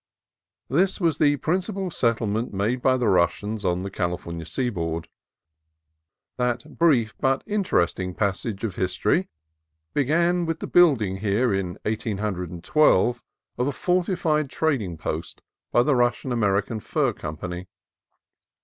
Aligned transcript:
This 0.67 0.99
was 0.99 1.19
the 1.19 1.35
principal 1.37 1.91
set 1.91 2.17
tlement 2.17 2.51
made 2.53 2.81
by 2.81 2.97
the 2.97 3.07
Russians 3.07 3.63
on 3.63 3.83
the 3.83 3.91
California 3.91 4.47
sea 4.47 4.71
board. 4.71 5.07
That 6.37 6.79
brief 6.79 7.13
but 7.19 7.43
interesting 7.45 8.15
passage 8.15 8.63
of 8.63 8.77
history 8.77 9.29
began 9.93 10.47
with 10.47 10.59
the 10.59 10.65
building 10.65 11.17
here, 11.17 11.53
in 11.53 11.77
1812, 11.85 13.23
of 13.59 13.67
a 13.67 13.71
fortified 13.71 14.49
trading 14.49 14.97
post 14.97 15.43
by 15.71 15.83
the 15.83 15.93
Russian 15.93 16.31
American 16.31 16.79
Fur 16.79 17.13
Company. 17.13 17.67